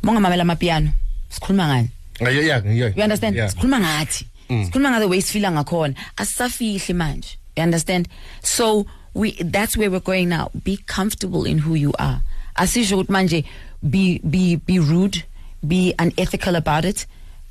Mongamamela 0.02 0.42
amapiano 0.42 0.92
sikhuluma 1.30 1.68
ngani 1.68 1.90
Yeah, 2.22 2.30
yeah, 2.30 2.64
yeah. 2.66 2.92
you 2.96 3.04
understand? 3.04 3.36
Yeah. 3.36 3.50
sikhuluma 3.50 3.80
ngathi 3.80 4.26
mm. 4.50 4.66
sikhuluma 4.66 4.92
ngathi 4.92 5.06
way 5.10 5.22
sifila 5.22 5.52
ngakhona 5.52 5.94
asisafihli 6.18 6.94
manje. 6.94 7.38
You 7.58 7.64
understand? 7.64 8.08
So 8.42 8.86
we 9.14 9.32
that's 9.32 9.78
where 9.78 9.90
we're 9.92 10.00
going 10.00 10.30
now. 10.30 10.52
Be 10.64 10.78
comfortable 10.78 11.46
in 11.46 11.60
who 11.60 11.76
you 11.76 11.94
are. 12.00 12.22
Asisho 12.56 12.98
ukuthi 12.98 13.12
manje 13.12 13.46
be 13.90 14.20
be 14.30 14.56
be 14.56 14.80
rude 14.80 15.24
be 15.66 15.94
unethical 16.00 16.56
about 16.56 16.86
it 16.86 17.06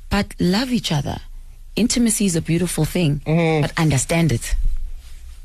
but 0.09 0.33
love 0.39 0.71
each 0.71 0.91
other. 0.91 1.17
Intimacy 1.75 2.25
is 2.25 2.35
a 2.35 2.41
beautiful 2.41 2.85
thing 2.85 3.21
mm-hmm. 3.25 3.61
but 3.61 3.71
understand 3.79 4.31
it. 4.31 4.55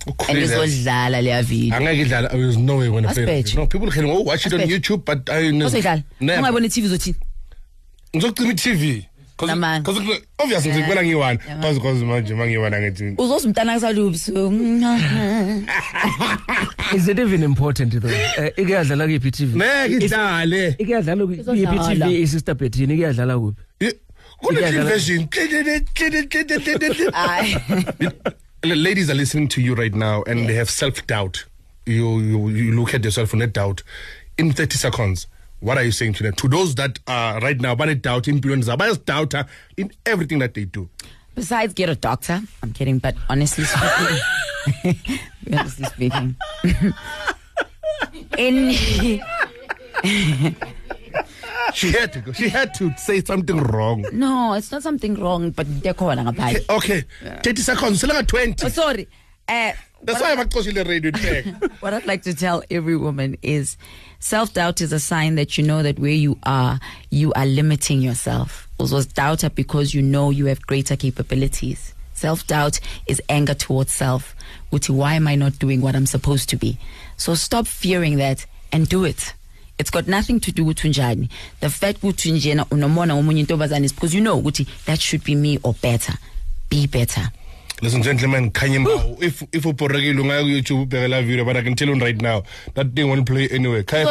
And 0.06 0.16
Ukhulile. 0.16 0.42
izodlala 0.42 1.22
leya 1.22 1.42
video. 1.42 1.76
Angeke 1.76 2.04
idlala 2.06 2.30
there's 2.30 2.56
no 2.56 2.76
way 2.76 2.88
when 2.88 3.04
Asibheke. 3.04 3.56
no 3.56 3.66
people 3.66 3.90
can 3.90 4.04
oh, 4.06 4.20
watch 4.20 4.46
it 4.46 4.52
on 4.52 4.60
YouTube 4.60 5.04
but 5.04 5.30
I 5.30 5.50
Never. 5.50 5.78
ungayibona 5.80 6.66
i-tv 6.66 6.86
uzothini? 6.86 7.16
Ngizocima 8.16 8.50
i-TV 8.50 9.06
Cause- 9.36 9.50
Namanga. 9.50 9.84
cause 9.84 9.98
obviously 10.38 10.70
ngizibona 10.70 11.02
ngiyi-one 11.02 11.38
Yeah. 11.46 11.60
cause 11.62 11.78
cause 11.80 12.04
manje 12.04 12.34
mangiyi-one 12.34 12.76
angithi 12.76 13.14
uzoza 13.18 13.48
umntana 13.48 13.74
kusalubusuku 13.74 14.50
Is 16.94 17.08
it 17.08 17.18
even 17.18 17.42
important 17.42 17.92
though? 18.00 18.08
Eh, 18.10 18.52
ike 18.56 18.72
yadlala 18.72 19.06
kuphi 19.08 19.30
TV? 19.30 19.56
ngeke 19.56 20.04
idlale 20.04 20.68
Ike 20.78 20.92
yadlala 20.92 21.26
kuphi 21.26 21.40
Izodlala. 21.40 22.06
TV 22.06 22.22
isister 22.22 22.54
Bethini 22.54 22.94
ike 22.94 23.02
yadlala 23.02 23.38
kuphi? 23.38 23.62
kune-clean 24.38 24.74
Idlala- 24.74 24.88
version 24.88 25.28
Ayi. 27.12 27.56
ladies 28.64 29.10
are 29.10 29.14
listening 29.14 29.48
to 29.48 29.60
you 29.60 29.74
right 29.74 29.94
now 29.94 30.22
and 30.26 30.46
they 30.48 30.54
have 30.54 30.70
self-doubt 30.70 31.44
you, 31.86 32.20
you 32.20 32.48
you 32.50 32.72
look 32.72 32.94
at 32.94 33.04
yourself 33.04 33.32
with 33.34 33.52
doubt 33.52 33.82
in 34.38 34.52
30 34.52 34.76
seconds 34.76 35.26
what 35.64 35.78
are 35.78 35.82
you 35.82 35.92
saying 35.92 36.12
to 36.14 36.22
them? 36.22 36.34
To 36.34 36.48
those 36.48 36.74
that 36.76 36.98
are 37.08 37.40
right 37.40 37.58
now 37.60 37.74
banedoubt 37.74 38.28
empilweni 38.32 38.62
zabo 38.62 38.84
bayazidoubt 38.84 39.46
in 39.76 39.90
everything 40.04 40.38
that 40.40 40.52
they 40.54 40.64
do. 40.66 40.88
Besides, 41.34 41.74
get 41.74 41.88
a 41.88 41.96
doctor. 41.96 42.40
I'm 42.62 42.72
kidding, 42.72 42.98
but 42.98 43.16
honestly 43.28 43.64
speaking, 43.64 44.18
honestly 45.52 45.84
speaking, 45.86 46.36
in 48.38 48.70
she 51.72 51.90
had 51.92 52.12
to 52.12 52.20
go. 52.20 52.32
She 52.32 52.48
had 52.48 52.74
to 52.74 52.92
say 52.96 53.22
something 53.24 53.56
wrong. 53.58 54.04
No, 54.12 54.52
it's 54.52 54.70
not 54.70 54.82
something 54.82 55.14
wrong, 55.14 55.50
but 55.50 55.66
they're 55.82 55.94
calling 55.94 56.28
okay, 56.28 56.54
ngaphandle. 56.60 56.76
okay 56.76 57.02
30 57.42 57.62
seconds 57.62 58.02
selanga 58.02 58.26
20 58.26 58.66
Oh, 58.66 58.68
sorry. 58.68 59.08
Uh, 59.48 59.72
that's 60.02 60.20
why 60.20 60.36
bacoshile 60.36 60.86
radio 60.86 61.10
tag 61.10 61.46
what 61.80 61.94
I'd 61.94 62.06
like 62.06 62.22
to 62.22 62.34
tell 62.34 62.62
every 62.70 62.96
woman 62.96 63.36
is 63.42 63.76
self 64.18 64.52
doubt 64.54 64.80
is 64.80 64.92
a 64.92 65.00
sign 65.00 65.34
that 65.34 65.58
you 65.58 65.64
know 65.64 65.82
that 65.82 65.98
where 65.98 66.12
you 66.12 66.38
are, 66.44 66.80
you 67.10 67.32
are 67.34 67.46
limiting 67.46 68.00
yourself. 68.00 68.68
Was 68.78 69.06
doubt 69.06 69.44
because 69.54 69.94
you 69.94 70.02
know 70.02 70.30
you 70.30 70.46
have 70.46 70.66
greater 70.66 70.96
capabilities. 70.96 71.94
Self 72.14 72.46
doubt 72.46 72.80
is 73.06 73.20
anger 73.28 73.54
towards 73.54 73.92
self. 73.92 74.34
Uti, 74.72 74.92
why 74.92 75.14
am 75.14 75.28
I 75.28 75.36
not 75.36 75.58
doing 75.58 75.80
what 75.80 75.94
I'm 75.94 76.06
supposed 76.06 76.48
to 76.50 76.56
be? 76.56 76.78
So 77.16 77.34
stop 77.34 77.66
fearing 77.66 78.16
that 78.16 78.46
and 78.72 78.88
do 78.88 79.04
it. 79.04 79.34
It's 79.78 79.90
got 79.90 80.06
nothing 80.06 80.38
to 80.40 80.52
do 80.52 80.64
with 80.64 80.78
unjani. 80.78 81.28
The 81.60 81.70
fact 81.70 82.00
ukuthi 82.02 82.32
njena 82.32 82.66
unomona 82.70 83.14
intombazane 83.14 83.84
is 83.84 83.92
because 83.92 84.14
you 84.14 84.20
know 84.20 84.40
ukuthi 84.40 84.66
that 84.84 85.00
should 85.00 85.24
be 85.24 85.34
me 85.34 85.58
or 85.62 85.74
better. 85.74 86.14
Be 86.68 86.86
better. 86.86 87.30
Listen, 87.84 88.02
gentlemen, 88.02 88.50
Khanyi 88.50 88.78
Mbau, 88.82 89.22
if 89.22 89.42
if 89.52 89.64
uporekile 89.64 90.20
ungaya 90.20 90.42
ku-YouTube 90.42 90.86
ubheke 90.86 91.08
la 91.10 91.20
video, 91.20 91.44
but 91.44 91.56
I 91.58 91.62
can 91.62 91.74
tell 91.76 91.88
you 91.88 91.94
right 92.00 92.16
now, 92.20 92.42
that 92.74 92.94
thing 92.96 93.08
won't 93.10 93.26
play 93.26 93.46
anyway. 93.50 93.82
Kaya 93.82 94.06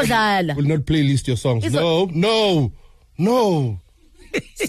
will 0.55 0.67
not 0.73 0.81
playlist 0.85 1.27
your 1.27 1.37
songs. 1.37 1.63
Izo- 1.65 2.11
No, 2.13 2.71
no, 3.17 3.17
no, 3.17 3.79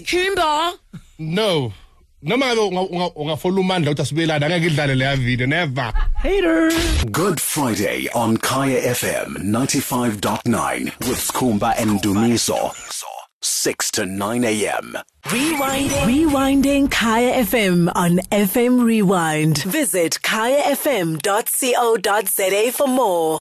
Kimba. 0.09 0.73
no. 1.19 1.71
Noma 2.23 2.45
ngabe 2.47 2.59
unga- 2.71 2.89
unga- 2.89 3.13
ungafola 3.15 3.59
umandla 3.61 3.91
ukuthi 3.91 4.01
asibelane 4.01 4.45
angeke 4.45 4.65
idlale 4.71 4.95
leya 4.95 5.15
video, 5.17 5.45
never. 5.45 5.93
Hater. 6.23 6.71
Good 7.11 7.39
Friday 7.39 8.09
on 8.15 8.37
Kaya 8.37 8.81
FM 8.95 9.35
95.9 9.43 10.85
with 11.07 11.19
Skhumba 11.19 11.75
and 11.77 12.01
Dumiso. 12.01 12.73
6 13.45 13.91
to 13.91 14.05
9 14.05 14.43
a.m. 14.43 14.97
Rewinding. 15.25 15.89
Rewinding 16.05 16.91
Kaya 16.91 17.43
FM 17.43 17.91
on 17.95 18.17
FM 18.31 18.83
Rewind. 18.83 19.59
Visit 19.63 20.19
kayafm.co.za 20.23 21.21
for 22.71 22.87
more. 22.87 23.33